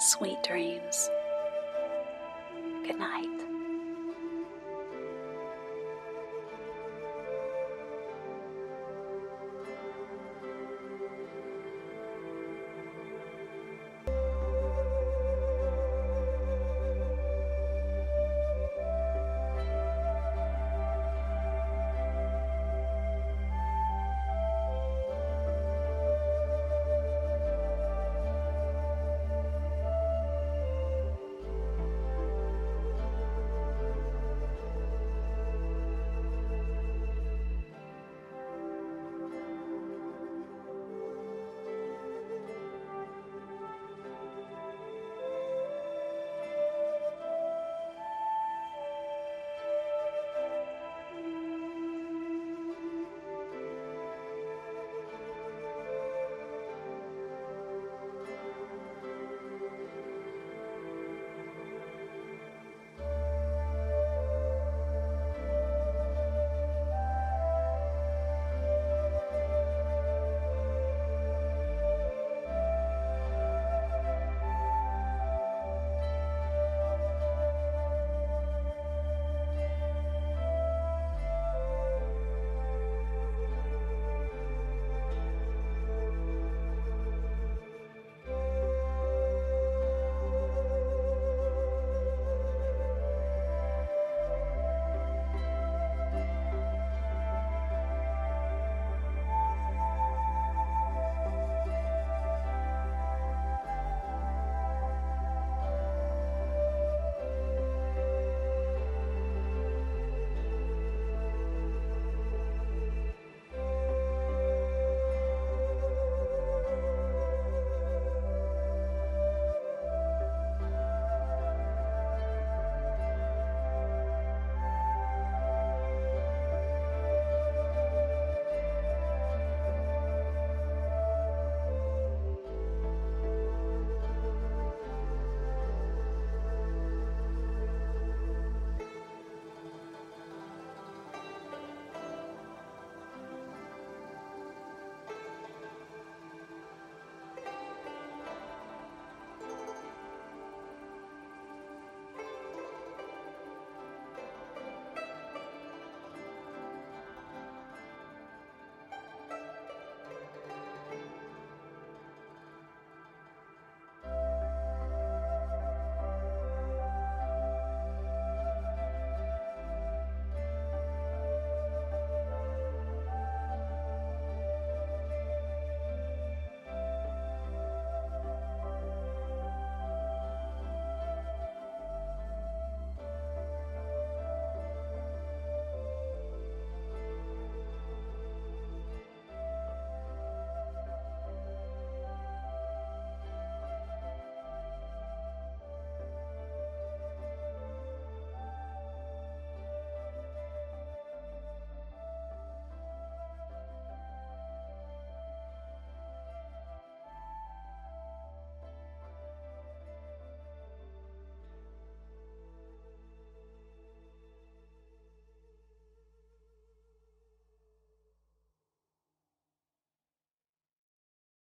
Sweet 0.00 0.42
dreams. 0.42 1.10
Good 2.86 2.98
night. 2.98 3.37